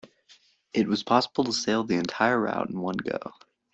[0.73, 3.19] It was possible to sail the entire route in one go.